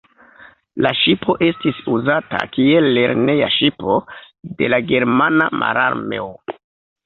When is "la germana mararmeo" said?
4.77-6.31